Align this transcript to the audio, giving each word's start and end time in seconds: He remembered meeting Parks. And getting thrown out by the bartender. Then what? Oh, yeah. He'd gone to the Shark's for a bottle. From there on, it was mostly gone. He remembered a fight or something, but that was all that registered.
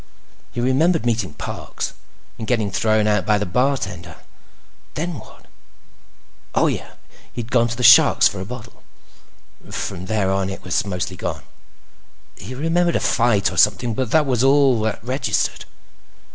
He 0.51 0.59
remembered 0.59 1.05
meeting 1.05 1.35
Parks. 1.35 1.93
And 2.39 2.47
getting 2.47 2.71
thrown 2.71 3.05
out 3.05 3.23
by 3.23 3.37
the 3.37 3.45
bartender. 3.45 4.15
Then 4.95 5.19
what? 5.19 5.45
Oh, 6.55 6.65
yeah. 6.65 6.93
He'd 7.33 7.51
gone 7.51 7.67
to 7.67 7.75
the 7.77 7.83
Shark's 7.83 8.27
for 8.27 8.39
a 8.39 8.43
bottle. 8.45 8.81
From 9.69 10.07
there 10.07 10.31
on, 10.31 10.49
it 10.49 10.63
was 10.63 10.83
mostly 10.87 11.17
gone. 11.17 11.43
He 12.35 12.55
remembered 12.55 12.95
a 12.95 12.99
fight 12.99 13.51
or 13.51 13.57
something, 13.57 13.93
but 13.93 14.09
that 14.09 14.25
was 14.25 14.43
all 14.43 14.81
that 14.81 15.03
registered. 15.03 15.65